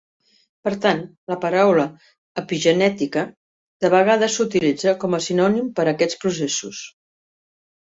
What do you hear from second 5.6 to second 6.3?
per a aquests